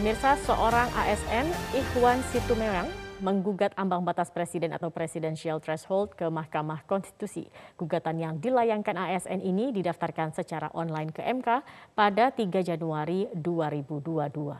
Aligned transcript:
Pemirsa, 0.00 0.32
seorang 0.48 0.88
ASN, 0.96 1.44
Ikhwan 1.76 2.24
Situmorang, 2.32 2.88
menggugat 3.20 3.76
ambang 3.76 4.00
batas 4.00 4.32
presiden 4.32 4.72
atau 4.72 4.88
presidential 4.88 5.60
threshold 5.60 6.16
ke 6.16 6.24
Mahkamah 6.24 6.88
Konstitusi. 6.88 7.44
Gugatan 7.76 8.16
yang 8.16 8.40
dilayangkan 8.40 8.96
ASN 8.96 9.44
ini 9.44 9.76
didaftarkan 9.76 10.32
secara 10.32 10.72
online 10.72 11.12
ke 11.12 11.20
MK 11.20 11.60
pada 11.92 12.32
3 12.32 12.48
Januari 12.64 13.28
2022. 13.36 14.56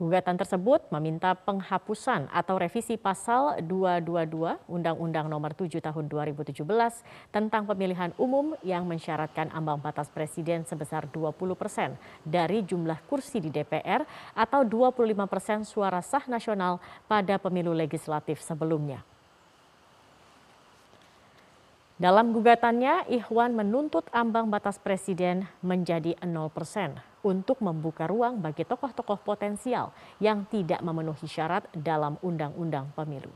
Gugatan 0.00 0.40
tersebut 0.40 0.88
meminta 0.88 1.36
penghapusan 1.36 2.32
atau 2.32 2.56
revisi 2.56 2.96
pasal 2.96 3.60
222 3.60 4.64
Undang-Undang 4.64 5.28
Nomor 5.28 5.52
7 5.52 5.76
Tahun 5.76 6.04
2017 6.08 6.56
tentang 7.28 7.68
pemilihan 7.68 8.08
umum 8.16 8.56
yang 8.64 8.88
mensyaratkan 8.88 9.52
ambang 9.52 9.76
batas 9.76 10.08
presiden 10.08 10.64
sebesar 10.64 11.04
20 11.04 11.36
persen 11.52 12.00
dari 12.24 12.64
jumlah 12.64 12.96
kursi 13.12 13.44
di 13.44 13.52
DPR 13.52 14.08
atau 14.32 14.64
25 14.64 15.04
persen 15.28 15.68
suara 15.68 16.00
sah 16.00 16.24
nasional 16.32 16.80
pada 17.04 17.36
pemilu 17.36 17.76
legislatif 17.76 18.40
sebelumnya. 18.40 19.04
Dalam 22.00 22.32
gugatannya, 22.32 23.12
Ikhwan 23.12 23.52
menuntut 23.52 24.08
ambang 24.16 24.48
batas 24.48 24.80
presiden 24.80 25.44
menjadi 25.60 26.16
0 26.24 26.48
persen 26.48 26.96
untuk 27.20 27.60
membuka 27.60 28.08
ruang 28.08 28.40
bagi 28.40 28.64
tokoh-tokoh 28.64 29.20
potensial 29.20 29.92
yang 30.16 30.48
tidak 30.48 30.80
memenuhi 30.80 31.28
syarat 31.28 31.68
dalam 31.76 32.16
Undang-Undang 32.24 32.96
Pemilu. 32.96 33.28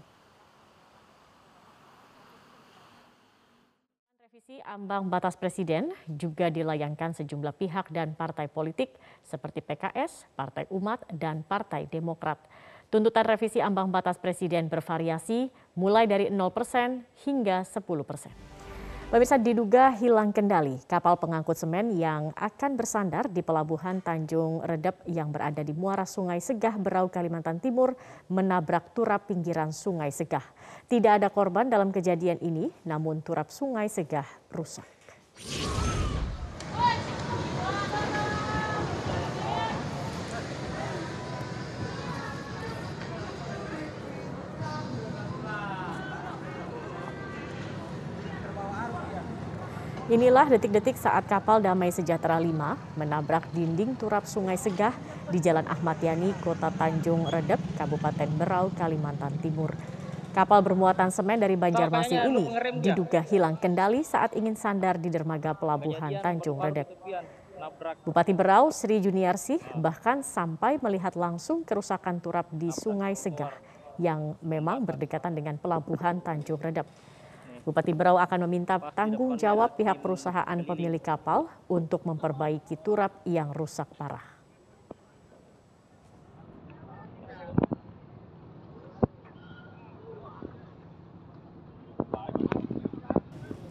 Revisi 4.25 4.65
ambang 4.65 5.13
batas 5.13 5.37
presiden 5.37 5.93
juga 6.09 6.49
dilayangkan 6.49 7.13
sejumlah 7.21 7.53
pihak 7.61 7.93
dan 7.93 8.17
partai 8.17 8.49
politik 8.49 8.97
seperti 9.21 9.61
PKS, 9.61 10.25
Partai 10.33 10.65
Umat, 10.73 11.05
dan 11.13 11.45
Partai 11.45 11.85
Demokrat. 11.85 12.41
Tuntutan 12.89 13.29
revisi 13.29 13.61
ambang 13.61 13.93
batas 13.93 14.17
presiden 14.17 14.73
bervariasi 14.73 15.53
mulai 15.77 16.09
dari 16.09 16.33
0 16.33 16.49
persen 16.49 17.05
hingga 17.29 17.61
10 17.69 17.85
persen. 18.09 18.54
Pemirsa 19.15 19.39
diduga 19.39 19.95
hilang 19.95 20.35
kendali 20.35 20.75
kapal 20.91 21.15
pengangkut 21.15 21.55
semen 21.55 21.95
yang 21.95 22.35
akan 22.35 22.75
bersandar 22.75 23.31
di 23.31 23.47
pelabuhan 23.47 24.03
Tanjung 24.03 24.59
Redep 24.67 25.07
yang 25.07 25.31
berada 25.31 25.63
di 25.63 25.71
muara 25.71 26.03
Sungai 26.03 26.43
Segah, 26.43 26.75
Berau, 26.75 27.07
Kalimantan 27.07 27.63
Timur 27.63 27.95
menabrak 28.27 28.91
turap 28.91 29.31
pinggiran 29.31 29.71
Sungai 29.71 30.11
Segah. 30.11 30.43
Tidak 30.91 31.23
ada 31.23 31.31
korban 31.31 31.71
dalam 31.71 31.95
kejadian 31.95 32.43
ini, 32.43 32.75
namun 32.83 33.23
turap 33.23 33.55
Sungai 33.55 33.87
Segah 33.87 34.27
rusak. 34.51 34.91
Inilah 50.15 50.47
detik-detik 50.47 50.95
saat 50.95 51.27
kapal 51.27 51.59
Damai 51.59 51.91
Sejahtera 51.91 52.39
5 52.39 52.47
menabrak 52.95 53.51
dinding 53.51 53.99
turap 53.99 54.31
Sungai 54.31 54.55
Segah 54.55 54.95
di 55.27 55.43
Jalan 55.43 55.67
Ahmad 55.67 55.99
Yani, 55.99 56.31
Kota 56.39 56.71
Tanjung 56.71 57.27
Redep, 57.27 57.59
Kabupaten 57.75 58.31
Berau, 58.39 58.71
Kalimantan 58.79 59.35
Timur. 59.43 59.75
Kapal 60.31 60.63
bermuatan 60.63 61.11
semen 61.11 61.43
dari 61.43 61.59
Banjarmasin 61.59 62.31
ini 62.31 62.47
diduga 62.79 63.27
hilang 63.27 63.59
kendali 63.59 64.07
saat 64.07 64.39
ingin 64.39 64.55
sandar 64.55 65.03
di 65.03 65.11
dermaga 65.11 65.51
pelabuhan 65.51 66.23
Tanjung 66.23 66.63
Redep. 66.63 66.95
Bupati 68.07 68.31
Berau 68.39 68.71
Sri 68.71 69.03
Juniarsih 69.03 69.59
bahkan 69.83 70.23
sampai 70.23 70.79
melihat 70.79 71.19
langsung 71.19 71.67
kerusakan 71.67 72.23
turap 72.23 72.47
di 72.55 72.71
Sungai 72.71 73.19
Segah 73.19 73.51
yang 73.99 74.39
memang 74.47 74.87
berdekatan 74.87 75.35
dengan 75.35 75.59
pelabuhan 75.59 76.23
Tanjung 76.23 76.63
Redep. 76.63 76.87
Bupati 77.65 77.97
Berau 77.97 78.21
akan 78.21 78.45
meminta 78.45 78.77
tanggung 78.93 79.41
jawab 79.41 79.73
pihak 79.81 80.05
perusahaan 80.05 80.59
pemilik 80.69 81.01
kapal 81.01 81.49
untuk 81.65 82.05
memperbaiki 82.05 82.77
turap 82.85 83.25
yang 83.25 83.57
rusak 83.57 83.89
parah. 83.97 84.21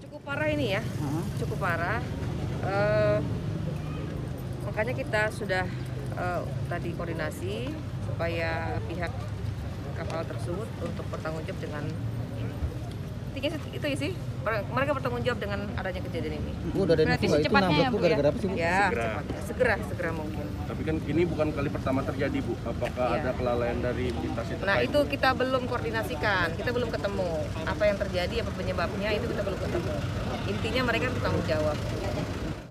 Cukup 0.01 0.21
parah 0.25 0.49
ini 0.49 0.73
ya, 0.73 0.81
cukup 1.37 1.61
parah. 1.61 2.01
Uh, 2.65 3.21
makanya 4.65 4.97
kita 4.97 5.21
sudah 5.29 5.69
uh, 6.17 6.41
tadi 6.65 6.97
koordinasi 6.97 7.69
supaya 8.09 8.81
pihak 8.89 9.13
kapal 9.93 10.25
tersebut 10.25 10.65
untuk 10.81 11.05
bertanggung 11.13 11.45
jawab 11.45 11.61
dengan 11.61 11.85
intinya 13.33 13.57
itu 13.73 13.85
ya 13.89 13.97
sih 13.97 14.11
mereka 14.45 14.91
bertanggung 14.93 15.23
jawab 15.25 15.39
dengan 15.41 15.59
adanya 15.73 16.01
kejadian 16.05 16.37
ini. 16.37 16.51
Bu 16.69 16.85
udah 16.85 16.93
ada 16.93 17.17
info 17.17 17.35
itu 17.41 17.49
nabrak 17.49 17.89
bu 17.89 17.97
gara-gara 17.97 18.29
apa 18.29 18.37
sih 18.37 18.47
bu? 18.47 18.55
Ya, 18.59 18.79
segera. 18.85 19.09
segera, 19.41 19.75
segera 19.89 20.11
mungkin. 20.13 20.45
Tapi 20.69 20.81
kan 20.85 20.95
ini 21.09 21.21
bukan 21.25 21.47
kali 21.49 21.69
pertama 21.73 21.99
terjadi 22.05 22.37
bu. 22.45 22.53
Apakah 22.61 23.07
ya. 23.09 23.25
ada 23.25 23.31
kelalaian 23.33 23.77
dari 23.81 24.13
lintas 24.13 24.45
itu? 24.53 24.61
Nah 24.61 24.77
itu 24.85 24.99
kita 25.09 25.33
belum 25.33 25.65
koordinasikan, 25.65 26.53
kita 26.53 26.69
belum 26.69 26.93
ketemu 26.93 27.29
apa 27.65 27.83
yang 27.89 27.97
terjadi, 27.97 28.35
apa 28.45 28.51
penyebabnya 28.53 29.09
itu 29.17 29.25
kita 29.25 29.41
belum 29.41 29.59
ketemu. 29.65 29.95
Intinya 30.53 30.81
mereka 30.85 31.09
bertanggung 31.09 31.45
jawab. 31.49 31.77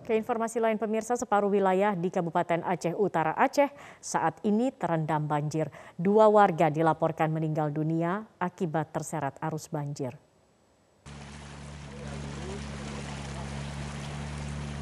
Ke 0.02 0.18
informasi 0.18 0.58
lain 0.58 0.82
pemirsa, 0.82 1.14
separuh 1.14 1.46
wilayah 1.46 1.94
di 1.94 2.10
Kabupaten 2.10 2.66
Aceh 2.66 2.94
Utara 2.98 3.34
Aceh 3.38 3.70
saat 4.02 4.38
ini 4.46 4.74
terendam 4.74 5.24
banjir. 5.26 5.70
Dua 5.94 6.26
warga 6.26 6.68
dilaporkan 6.68 7.30
meninggal 7.30 7.70
dunia 7.70 8.26
akibat 8.42 8.90
terseret 8.90 9.38
arus 9.40 9.70
banjir. 9.70 10.18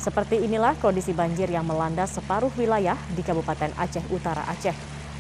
Seperti 0.00 0.40
inilah 0.40 0.80
kondisi 0.80 1.12
banjir 1.12 1.52
yang 1.52 1.68
melanda 1.68 2.08
separuh 2.08 2.48
wilayah 2.56 2.96
di 3.12 3.20
Kabupaten 3.20 3.68
Aceh 3.76 4.00
Utara 4.08 4.48
Aceh. 4.48 4.72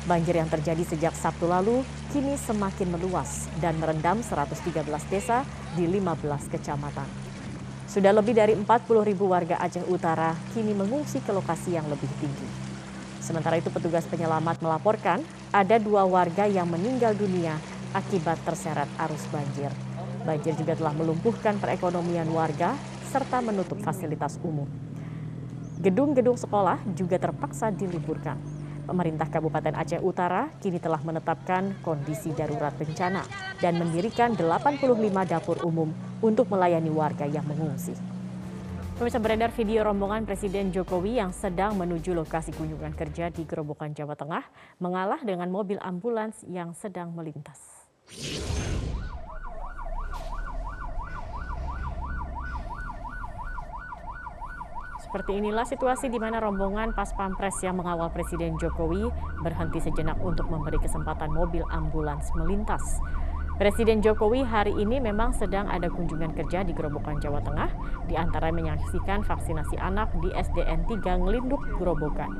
Banjir 0.08 0.40
yang 0.40 0.48
terjadi 0.48 0.80
sejak 0.88 1.12
Sabtu 1.12 1.44
lalu 1.44 1.84
kini 2.16 2.32
semakin 2.40 2.88
meluas 2.88 3.44
dan 3.60 3.76
merendam 3.76 4.24
113 4.24 4.80
desa 5.12 5.44
di 5.76 5.84
15 5.84 6.48
kecamatan. 6.48 7.04
Sudah 7.84 8.08
lebih 8.16 8.32
dari 8.32 8.56
40 8.56 8.64
ribu 9.04 9.28
warga 9.28 9.60
Aceh 9.60 9.84
Utara 9.84 10.32
kini 10.56 10.72
mengungsi 10.72 11.20
ke 11.20 11.28
lokasi 11.28 11.76
yang 11.76 11.84
lebih 11.84 12.08
tinggi. 12.16 12.48
Sementara 13.20 13.60
itu 13.60 13.68
petugas 13.68 14.08
penyelamat 14.08 14.64
melaporkan 14.64 15.20
ada 15.52 15.76
dua 15.76 16.08
warga 16.08 16.48
yang 16.48 16.64
meninggal 16.64 17.12
dunia 17.12 17.60
akibat 17.92 18.40
terseret 18.48 18.88
arus 18.96 19.28
banjir. 19.28 19.68
Banjir 20.24 20.56
juga 20.56 20.72
telah 20.72 20.96
melumpuhkan 20.96 21.60
perekonomian 21.60 22.32
warga 22.32 22.80
serta 23.10 23.42
menutup 23.42 23.82
fasilitas 23.82 24.38
umum. 24.46 24.70
Gedung-gedung 25.82 26.38
sekolah 26.38 26.78
juga 26.94 27.18
terpaksa 27.18 27.74
diliburkan. 27.74 28.38
Pemerintah 28.86 29.26
Kabupaten 29.26 29.74
Aceh 29.74 29.98
Utara 29.98 30.46
kini 30.62 30.78
telah 30.78 31.02
menetapkan 31.02 31.74
kondisi 31.82 32.30
darurat 32.30 32.70
bencana 32.78 33.26
dan 33.58 33.82
mendirikan 33.82 34.38
85 34.38 34.86
dapur 35.26 35.58
umum 35.66 35.90
untuk 36.22 36.46
melayani 36.54 36.90
warga 36.94 37.26
yang 37.26 37.46
mengungsi. 37.50 37.98
Pemirsa 39.00 39.16
beredar 39.16 39.48
video 39.56 39.80
rombongan 39.88 40.28
Presiden 40.28 40.68
Jokowi 40.68 41.16
yang 41.16 41.32
sedang 41.32 41.72
menuju 41.80 42.12
lokasi 42.12 42.52
kunjungan 42.52 42.92
kerja 42.92 43.32
di 43.32 43.48
Gerobokan 43.48 43.96
Jawa 43.96 44.12
Tengah 44.12 44.44
mengalah 44.76 45.24
dengan 45.24 45.48
mobil 45.48 45.80
ambulans 45.80 46.44
yang 46.44 46.76
sedang 46.76 47.08
melintas. 47.16 47.88
Seperti 55.10 55.42
inilah 55.42 55.66
situasi 55.66 56.06
di 56.06 56.22
mana 56.22 56.38
rombongan 56.38 56.94
pas 56.94 57.10
pampres 57.10 57.58
yang 57.66 57.82
mengawal 57.82 58.14
Presiden 58.14 58.54
Jokowi 58.62 59.10
berhenti 59.42 59.82
sejenak 59.82 60.14
untuk 60.22 60.46
memberi 60.46 60.78
kesempatan 60.78 61.34
mobil 61.34 61.66
ambulans 61.66 62.30
melintas. 62.38 63.02
Presiden 63.58 64.06
Jokowi 64.06 64.46
hari 64.46 64.70
ini 64.70 65.02
memang 65.02 65.34
sedang 65.34 65.66
ada 65.66 65.90
kunjungan 65.90 66.30
kerja 66.30 66.62
di 66.62 66.70
Gerobokan 66.70 67.18
Jawa 67.18 67.42
Tengah, 67.42 67.74
di 68.06 68.14
antara 68.14 68.54
menyaksikan 68.54 69.26
vaksinasi 69.26 69.82
anak 69.82 70.14
di 70.22 70.30
SDN 70.30 70.86
3 70.86 71.26
Ngelinduk, 71.26 71.58
Gerobokan. 71.82 72.30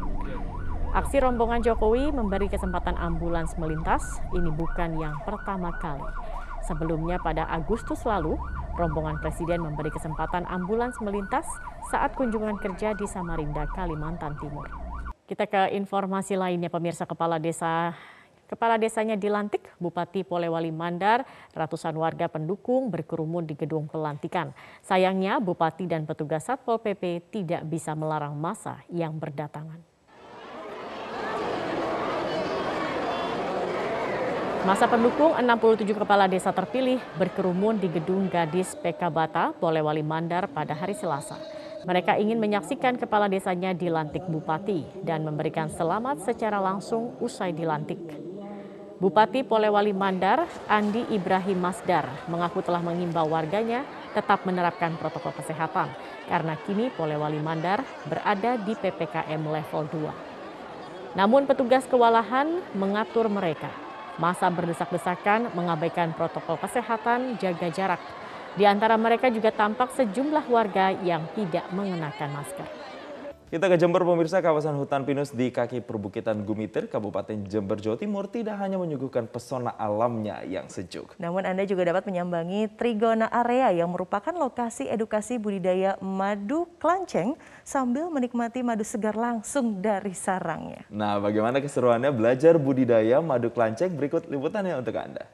Aksi 0.95 1.19
rombongan 1.19 1.67
Jokowi 1.67 2.15
memberi 2.15 2.47
kesempatan 2.47 2.95
ambulans 2.95 3.51
melintas 3.59 4.23
ini 4.31 4.47
bukan 4.47 4.95
yang 4.95 5.19
pertama 5.27 5.75
kali. 5.83 6.07
Sebelumnya 6.71 7.19
pada 7.19 7.51
Agustus 7.51 8.07
lalu, 8.07 8.39
rombongan 8.79 9.19
Presiden 9.19 9.63
memberi 9.63 9.91
kesempatan 9.91 10.47
ambulans 10.47 10.99
melintas 11.03 11.47
saat 11.91 12.15
kunjungan 12.15 12.59
kerja 12.59 12.95
di 12.95 13.07
Samarinda, 13.09 13.67
Kalimantan 13.73 14.39
Timur. 14.39 14.71
Kita 15.27 15.47
ke 15.47 15.75
informasi 15.75 16.35
lainnya, 16.35 16.67
pemirsa 16.67 17.07
Kepala 17.07 17.39
Desa 17.39 17.95
kepala 18.51 18.83
desanya 18.83 19.15
dilantik, 19.15 19.63
Bupati 19.79 20.27
Polewali 20.27 20.75
Mandar, 20.75 21.23
ratusan 21.55 21.95
warga 21.95 22.27
pendukung 22.27 22.91
berkerumun 22.91 23.47
di 23.47 23.55
gedung 23.55 23.87
pelantikan. 23.87 24.51
Sayangnya 24.83 25.39
Bupati 25.39 25.87
dan 25.87 26.03
petugas 26.03 26.51
Satpol 26.51 26.83
PP 26.83 27.31
tidak 27.31 27.63
bisa 27.71 27.95
melarang 27.95 28.35
masa 28.35 28.83
yang 28.91 29.15
berdatangan. 29.15 29.90
Masa 34.61 34.85
pendukung 34.85 35.33
67 35.33 35.89
kepala 35.97 36.29
desa 36.29 36.53
terpilih 36.53 37.01
berkerumun 37.17 37.81
di 37.81 37.89
gedung 37.89 38.29
Gadis 38.29 38.77
PK 38.77 39.09
Bata, 39.09 39.57
Polewali 39.57 40.05
Mandar 40.05 40.53
pada 40.53 40.77
hari 40.77 40.93
Selasa. 40.93 41.41
Mereka 41.89 42.21
ingin 42.21 42.37
menyaksikan 42.37 43.01
kepala 43.01 43.25
desanya 43.25 43.73
dilantik 43.73 44.21
bupati 44.29 44.85
dan 45.01 45.25
memberikan 45.25 45.73
selamat 45.73 46.29
secara 46.29 46.61
langsung 46.61 47.17
usai 47.25 47.57
dilantik. 47.57 47.97
Bupati 49.01 49.49
Polewali 49.49 49.97
Mandar, 49.97 50.45
Andi 50.69 51.09
Ibrahim 51.09 51.57
Masdar, 51.57 52.29
mengaku 52.29 52.61
telah 52.61 52.85
mengimbau 52.85 53.33
warganya 53.33 53.89
tetap 54.13 54.45
menerapkan 54.45 54.93
protokol 55.01 55.33
kesehatan 55.41 55.89
karena 56.29 56.53
kini 56.69 56.93
Polewali 56.93 57.41
Mandar 57.41 57.81
berada 58.05 58.61
di 58.61 58.77
PPKM 58.77 59.41
level 59.41 59.83
2. 59.89 61.17
Namun 61.17 61.49
petugas 61.49 61.89
kewalahan 61.89 62.61
mengatur 62.77 63.33
mereka. 63.33 63.90
Masa 64.21 64.53
berdesak-desakan 64.53 65.57
mengabaikan 65.57 66.13
protokol 66.13 66.61
kesehatan 66.61 67.41
jaga 67.41 67.73
jarak 67.73 68.01
di 68.53 68.69
antara 68.69 69.01
mereka 69.01 69.33
juga 69.33 69.49
tampak 69.49 69.97
sejumlah 69.97 70.45
warga 70.53 70.93
yang 71.01 71.25
tidak 71.33 71.65
mengenakan 71.73 72.29
masker. 72.37 72.90
Kita 73.51 73.67
ke 73.67 73.75
Jember 73.75 74.07
pemirsa, 74.07 74.39
kawasan 74.39 74.79
hutan 74.79 75.03
pinus 75.03 75.35
di 75.35 75.51
kaki 75.51 75.83
perbukitan 75.83 76.47
Gumitir, 76.47 76.87
Kabupaten 76.87 77.35
Jember, 77.51 77.83
Jawa 77.83 77.99
Timur 77.99 78.31
tidak 78.31 78.55
hanya 78.63 78.79
menyuguhkan 78.79 79.27
pesona 79.27 79.75
alamnya 79.75 80.47
yang 80.47 80.71
sejuk. 80.71 81.19
Namun 81.19 81.43
Anda 81.43 81.67
juga 81.67 81.83
dapat 81.83 82.07
menyambangi 82.07 82.71
Trigona 82.79 83.27
Area 83.27 83.75
yang 83.75 83.91
merupakan 83.91 84.31
lokasi 84.31 84.87
edukasi 84.87 85.43
budidaya 85.43 85.99
madu 85.99 86.71
klanceng 86.79 87.35
sambil 87.67 88.07
menikmati 88.07 88.63
madu 88.63 88.87
segar 88.87 89.19
langsung 89.19 89.83
dari 89.83 90.15
sarangnya. 90.15 90.87
Nah, 90.87 91.19
bagaimana 91.19 91.59
keseruannya 91.59 92.15
belajar 92.15 92.55
budidaya 92.55 93.19
madu 93.19 93.51
klanceng? 93.51 93.91
Berikut 93.99 94.31
liputannya 94.31 94.79
untuk 94.79 94.95
Anda. 94.95 95.27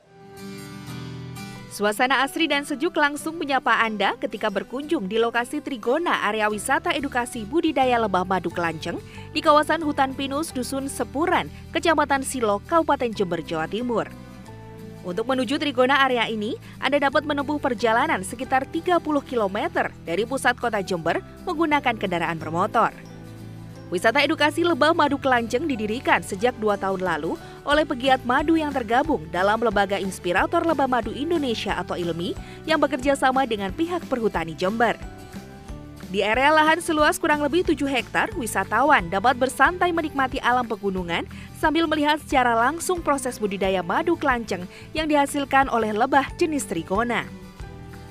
Suasana 1.77 2.25
asri 2.25 2.49
dan 2.49 2.65
sejuk 2.65 2.97
langsung 2.97 3.37
menyapa 3.37 3.69
Anda 3.85 4.17
ketika 4.17 4.49
berkunjung 4.49 5.13
di 5.13 5.21
lokasi 5.21 5.61
Trigona 5.61 6.25
area 6.25 6.49
wisata 6.49 6.89
edukasi 6.97 7.45
budidaya 7.45 8.01
lebah 8.01 8.25
madu 8.25 8.49
kelanceng 8.49 8.97
di 9.37 9.45
kawasan 9.45 9.85
hutan 9.85 10.17
pinus 10.17 10.57
Dusun 10.57 10.89
Sepuran, 10.89 11.53
Kecamatan 11.77 12.25
Silo, 12.25 12.65
Kabupaten 12.65 13.13
Jember, 13.13 13.45
Jawa 13.45 13.69
Timur. 13.69 14.09
Untuk 15.05 15.29
menuju 15.29 15.61
Trigona 15.61 16.01
area 16.01 16.25
ini, 16.33 16.57
Anda 16.81 16.97
dapat 16.97 17.29
menempuh 17.29 17.61
perjalanan 17.61 18.25
sekitar 18.25 18.65
30 18.73 18.97
km 19.29 19.93
dari 20.09 20.25
pusat 20.25 20.57
kota 20.57 20.81
Jember 20.81 21.21
menggunakan 21.45 21.93
kendaraan 22.01 22.41
bermotor. 22.41 23.06
Wisata 23.87 24.19
edukasi 24.19 24.67
lebah 24.67 24.91
madu 24.91 25.15
kelanceng 25.15 25.71
didirikan 25.71 26.19
sejak 26.19 26.59
dua 26.59 26.75
tahun 26.75 27.07
lalu 27.07 27.39
oleh 27.63 27.87
pegiat 27.87 28.19
madu 28.27 28.59
yang 28.59 28.75
tergabung 28.75 29.23
dalam 29.31 29.63
Lembaga 29.63 29.95
Inspirator 29.95 30.67
Lebah 30.67 30.91
Madu 30.91 31.15
Indonesia 31.15 31.79
atau 31.79 31.95
ILMI 31.95 32.35
yang 32.67 32.83
bekerja 32.83 33.15
sama 33.15 33.47
dengan 33.47 33.71
pihak 33.71 34.03
perhutani 34.11 34.59
Jember. 34.59 34.99
Di 36.11 36.19
area 36.23 36.51
lahan 36.51 36.83
seluas 36.83 37.19
kurang 37.19 37.47
lebih 37.47 37.63
7 37.63 37.87
hektar, 37.87 38.35
wisatawan 38.35 39.07
dapat 39.07 39.39
bersantai 39.39 39.95
menikmati 39.95 40.43
alam 40.43 40.67
pegunungan 40.67 41.23
sambil 41.55 41.87
melihat 41.87 42.19
secara 42.23 42.59
langsung 42.59 42.99
proses 42.99 43.39
budidaya 43.39 43.87
madu 43.87 44.19
kelanceng 44.19 44.67
yang 44.99 45.07
dihasilkan 45.07 45.71
oleh 45.71 45.95
lebah 45.95 46.27
jenis 46.39 46.67
trigona. 46.67 47.46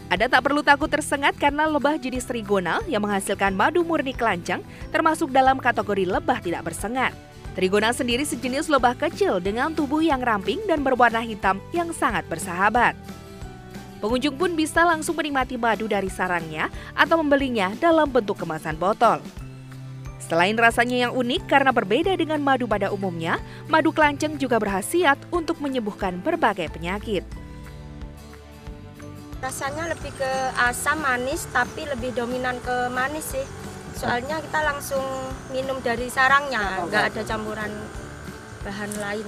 Anda 0.05 0.29
tak 0.29 0.45
perlu 0.45 0.61
takut 0.61 0.85
tersengat 0.85 1.33
karena 1.41 1.65
lebah 1.65 1.97
jenis 1.97 2.29
trigonal 2.29 2.85
yang 2.85 3.01
menghasilkan 3.01 3.57
madu 3.57 3.81
murni 3.81 4.13
kelanceng 4.13 4.61
termasuk 4.93 5.33
dalam 5.33 5.57
kategori 5.57 6.05
lebah 6.05 6.37
tidak 6.45 6.61
bersengat. 6.69 7.09
Trigona 7.57 7.89
sendiri 7.89 8.21
sejenis 8.21 8.69
lebah 8.69 8.93
kecil 8.93 9.41
dengan 9.41 9.73
tubuh 9.73 10.03
yang 10.05 10.21
ramping 10.21 10.61
dan 10.69 10.85
berwarna 10.85 11.25
hitam 11.25 11.57
yang 11.73 11.89
sangat 11.89 12.27
bersahabat. 12.29 12.93
Pengunjung 13.97 14.37
pun 14.37 14.53
bisa 14.53 14.85
langsung 14.85 15.17
menikmati 15.17 15.57
madu 15.57 15.89
dari 15.89 16.11
sarangnya 16.11 16.69
atau 16.93 17.25
membelinya 17.25 17.73
dalam 17.81 18.05
bentuk 18.05 18.37
kemasan 18.37 18.77
botol. 18.77 19.23
Selain 20.21 20.53
rasanya 20.53 21.09
yang 21.09 21.13
unik 21.17 21.49
karena 21.49 21.73
berbeda 21.73 22.13
dengan 22.13 22.43
madu 22.45 22.69
pada 22.69 22.93
umumnya, 22.93 23.41
madu 23.65 23.89
kelanceng 23.89 24.37
juga 24.37 24.61
berhasiat 24.61 25.17
untuk 25.33 25.57
menyembuhkan 25.63 26.21
berbagai 26.21 26.69
penyakit. 26.69 27.44
Rasanya 29.45 29.94
lebih 29.94 30.09
ke 30.18 30.31
asam 30.57 31.06
manis 31.06 31.45
tapi 31.53 31.86
lebih 31.86 32.18
dominan 32.18 32.57
ke 32.65 32.89
manis 32.89 33.30
sih. 33.30 33.45
Soalnya 33.94 34.42
kita 34.42 34.65
langsung 34.65 35.06
minum 35.53 35.77
dari 35.86 36.09
sarangnya, 36.09 36.81
nggak 36.89 37.13
ada 37.13 37.21
campuran 37.21 37.69
bahan 38.65 38.92
lain. 38.97 39.27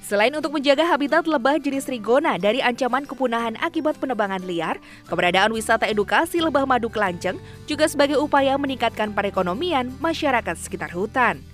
Selain 0.00 0.32
untuk 0.32 0.56
menjaga 0.56 0.88
habitat 0.88 1.28
lebah 1.28 1.60
jenis 1.60 1.92
rigona 1.92 2.40
dari 2.40 2.64
ancaman 2.64 3.04
kepunahan 3.04 3.54
akibat 3.60 4.00
penebangan 4.00 4.40
liar, 4.40 4.80
keberadaan 5.04 5.52
wisata 5.52 5.86
edukasi 5.92 6.40
lebah 6.40 6.64
madu 6.64 6.88
kelanceng 6.88 7.36
juga 7.68 7.84
sebagai 7.84 8.16
upaya 8.16 8.56
meningkatkan 8.56 9.12
perekonomian 9.12 9.92
masyarakat 10.00 10.56
sekitar 10.56 10.88
hutan. 10.96 11.49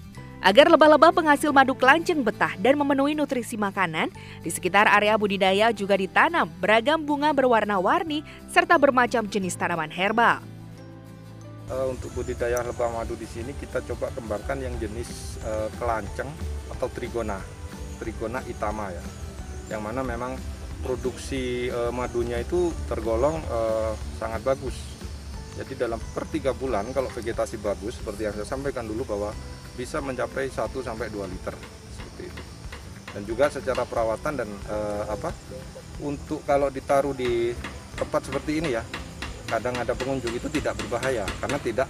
Agar 0.46 0.70
lebah-lebah 0.70 1.10
penghasil 1.10 1.50
madu 1.50 1.74
kelanceng 1.74 2.22
betah 2.22 2.54
dan 2.62 2.78
memenuhi 2.78 3.18
nutrisi 3.18 3.58
makanan, 3.58 4.14
di 4.46 4.50
sekitar 4.54 4.86
area 4.86 5.18
budidaya 5.18 5.74
juga 5.74 5.98
ditanam 5.98 6.46
beragam 6.62 7.02
bunga 7.02 7.34
berwarna-warni 7.34 8.22
serta 8.46 8.78
bermacam 8.78 9.26
jenis 9.26 9.58
tanaman 9.58 9.90
herbal. 9.90 10.38
Uh, 11.66 11.90
untuk 11.90 12.14
budidaya 12.14 12.62
lebah 12.62 12.94
madu 12.94 13.18
di 13.18 13.26
sini 13.26 13.58
kita 13.58 13.82
coba 13.90 14.06
kembangkan 14.14 14.62
yang 14.62 14.70
jenis 14.78 15.34
uh, 15.42 15.66
kelanceng 15.82 16.30
atau 16.70 16.86
trigona, 16.94 17.42
trigona 17.98 18.38
itama 18.46 18.94
ya, 18.94 19.02
yang 19.74 19.82
mana 19.82 20.06
memang 20.06 20.38
produksi 20.86 21.74
uh, 21.74 21.90
madunya 21.90 22.38
itu 22.38 22.70
tergolong 22.86 23.42
sangat 24.22 24.46
bagus. 24.46 24.78
Jadi 25.58 25.74
dalam 25.74 25.98
per 26.14 26.22
tiga 26.30 26.54
bulan 26.54 26.86
kalau 26.94 27.10
vegetasi 27.10 27.58
bagus 27.58 27.98
seperti 27.98 28.30
yang 28.30 28.34
saya 28.38 28.46
sampaikan 28.46 28.86
dulu 28.86 29.02
bahwa 29.02 29.34
bisa 29.76 30.00
mencapai 30.00 30.48
1 30.48 30.72
sampai 30.80 31.12
2 31.12 31.28
liter 31.28 31.54
seperti 31.92 32.22
itu. 32.32 32.42
Dan 33.12 33.22
juga 33.28 33.52
secara 33.52 33.84
perawatan 33.84 34.34
dan 34.40 34.48
eh, 34.48 35.04
apa 35.12 35.30
untuk 36.00 36.40
kalau 36.48 36.72
ditaruh 36.72 37.12
di 37.12 37.52
tempat 37.96 38.28
seperti 38.28 38.60
ini 38.60 38.76
ya, 38.76 38.82
kadang 39.48 39.76
ada 39.76 39.92
pengunjung 39.92 40.32
itu 40.32 40.48
tidak 40.48 40.76
berbahaya 40.80 41.24
karena 41.40 41.58
tidak 41.60 41.88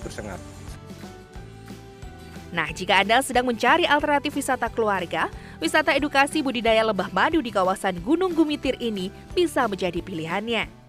bersengat. 0.00 0.40
Nah, 2.50 2.66
jika 2.74 2.98
Anda 2.98 3.22
sedang 3.22 3.46
mencari 3.46 3.86
alternatif 3.86 4.34
wisata 4.34 4.66
keluarga, 4.66 5.30
wisata 5.62 5.94
edukasi 5.94 6.42
budidaya 6.42 6.82
lebah 6.82 7.06
madu 7.14 7.38
di 7.38 7.54
kawasan 7.54 8.02
Gunung 8.02 8.34
Gumitir 8.34 8.74
ini 8.82 9.14
bisa 9.38 9.70
menjadi 9.70 10.02
pilihannya. 10.02 10.79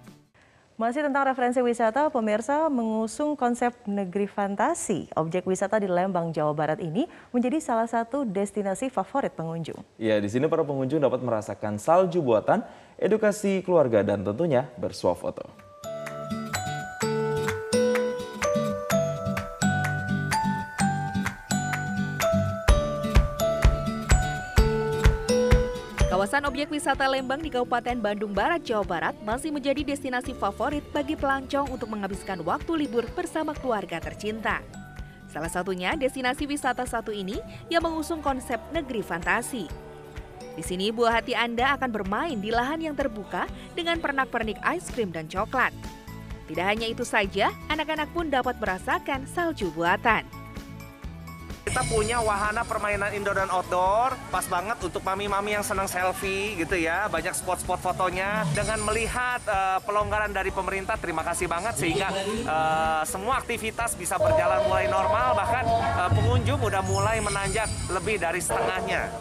Masih 0.81 1.05
tentang 1.05 1.29
referensi 1.29 1.61
wisata, 1.61 2.09
pemirsa 2.09 2.65
mengusung 2.65 3.37
konsep 3.37 3.69
negeri 3.85 4.25
fantasi. 4.25 5.05
Objek 5.13 5.45
wisata 5.45 5.77
di 5.77 5.85
Lembang, 5.85 6.33
Jawa 6.33 6.57
Barat 6.57 6.81
ini 6.81 7.05
menjadi 7.29 7.61
salah 7.61 7.85
satu 7.85 8.25
destinasi 8.25 8.89
favorit 8.89 9.29
pengunjung. 9.37 9.77
Ya, 10.01 10.17
di 10.17 10.25
sini 10.25 10.49
para 10.49 10.65
pengunjung 10.65 10.97
dapat 10.97 11.21
merasakan 11.21 11.77
salju 11.77 12.25
buatan, 12.25 12.65
edukasi 12.97 13.61
keluarga, 13.61 14.01
dan 14.01 14.25
tentunya 14.25 14.73
bersuah 14.81 15.13
foto. 15.13 15.45
Kawasan 26.31 26.47
objek 26.47 26.71
wisata 26.71 27.11
Lembang 27.11 27.43
di 27.43 27.51
Kabupaten 27.51 27.99
Bandung 27.99 28.31
Barat, 28.31 28.63
Jawa 28.63 28.87
Barat 28.87 29.19
masih 29.27 29.51
menjadi 29.51 29.83
destinasi 29.83 30.31
favorit 30.31 30.79
bagi 30.95 31.19
pelancong 31.19 31.67
untuk 31.67 31.91
menghabiskan 31.91 32.39
waktu 32.47 32.71
libur 32.87 33.03
bersama 33.11 33.51
keluarga 33.51 33.99
tercinta. 33.99 34.63
Salah 35.27 35.51
satunya 35.51 35.91
destinasi 35.99 36.47
wisata 36.47 36.87
satu 36.87 37.11
ini 37.11 37.35
yang 37.67 37.83
mengusung 37.83 38.23
konsep 38.23 38.63
negeri 38.71 39.03
fantasi. 39.03 39.67
Di 40.55 40.63
sini 40.63 40.87
buah 40.95 41.19
hati 41.19 41.35
Anda 41.35 41.75
akan 41.75 41.91
bermain 41.91 42.39
di 42.39 42.47
lahan 42.47 42.79
yang 42.79 42.95
terbuka 42.95 43.43
dengan 43.75 43.99
pernak-pernik 43.99 44.55
es 44.71 44.87
krim 44.87 45.11
dan 45.11 45.27
coklat. 45.27 45.75
Tidak 46.47 46.63
hanya 46.63 46.87
itu 46.87 47.03
saja, 47.03 47.51
anak-anak 47.67 48.07
pun 48.15 48.31
dapat 48.31 48.55
merasakan 48.55 49.27
salju 49.27 49.67
buatan. 49.75 50.40
Kita 51.61 51.85
punya 51.85 52.17
wahana 52.25 52.65
permainan 52.65 53.13
indoor 53.13 53.37
dan 53.37 53.45
outdoor, 53.53 54.17
pas 54.33 54.41
banget 54.49 54.81
untuk 54.81 55.05
mami-mami 55.05 55.53
yang 55.53 55.61
senang 55.61 55.85
selfie 55.85 56.57
gitu 56.57 56.73
ya. 56.73 57.05
Banyak 57.05 57.37
spot-spot 57.37 57.77
fotonya. 57.77 58.49
Dengan 58.57 58.81
melihat 58.81 59.45
uh, 59.45 59.77
pelonggaran 59.85 60.33
dari 60.33 60.49
pemerintah, 60.49 60.97
terima 60.97 61.21
kasih 61.21 61.45
banget 61.45 61.77
sehingga 61.77 62.09
uh, 62.49 63.05
semua 63.05 63.37
aktivitas 63.37 63.93
bisa 63.93 64.17
berjalan 64.17 64.65
mulai 64.65 64.89
normal. 64.89 65.37
Bahkan 65.37 65.65
uh, 65.69 66.09
pengunjung 66.17 66.65
udah 66.65 66.81
mulai 66.81 67.21
menanjak 67.21 67.69
lebih 67.93 68.17
dari 68.17 68.41
setengahnya. 68.41 69.13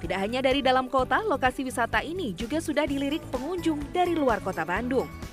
Tidak 0.00 0.16
hanya 0.16 0.40
dari 0.40 0.64
dalam 0.64 0.88
kota, 0.88 1.20
lokasi 1.28 1.60
wisata 1.60 2.00
ini 2.00 2.32
juga 2.32 2.56
sudah 2.56 2.88
dilirik 2.88 3.20
pengunjung 3.28 3.84
dari 3.92 4.16
luar 4.16 4.40
kota 4.40 4.64
Bandung. 4.64 5.27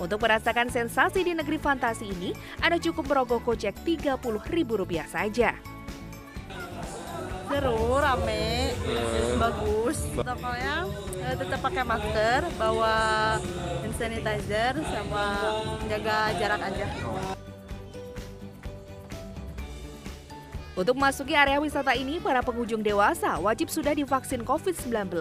Untuk 0.00 0.24
merasakan 0.24 0.72
sensasi 0.72 1.20
di 1.20 1.32
negeri 1.36 1.60
fantasi 1.60 2.08
ini, 2.08 2.30
Anda 2.64 2.80
cukup 2.80 3.10
merogoh 3.10 3.42
kocek 3.44 3.84
Rp30.000 3.84 4.92
saja. 5.04 5.50
Seru, 7.52 8.00
rame, 8.00 8.72
bagus. 9.36 9.98
Pokoknya 10.16 10.88
eh, 11.20 11.34
tetap 11.36 11.60
pakai 11.60 11.84
masker, 11.84 12.40
bawa 12.56 12.94
hand 13.84 13.94
sanitizer, 14.00 14.74
sama 14.88 15.24
jaga 15.84 16.32
jarak 16.40 16.60
aja. 16.72 16.86
Untuk 20.72 20.96
memasuki 20.96 21.36
area 21.36 21.60
wisata 21.60 21.92
ini, 21.92 22.16
para 22.16 22.40
pengunjung 22.40 22.80
dewasa 22.80 23.36
wajib 23.36 23.68
sudah 23.68 23.92
divaksin 23.92 24.40
COVID-19, 24.40 25.12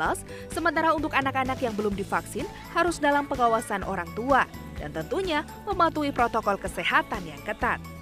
sementara 0.47 0.95
untuk 0.95 1.11
anak-anak 1.11 1.59
yang 1.59 1.75
belum 1.75 1.91
divaksin 1.91 2.47
harus 2.71 3.03
dalam 3.03 3.27
pengawasan 3.27 3.83
orang 3.83 4.07
tua 4.15 4.47
dan 4.79 4.95
tentunya 4.95 5.43
mematuhi 5.67 6.15
protokol 6.15 6.55
kesehatan 6.55 7.21
yang 7.27 7.41
ketat. 7.43 8.00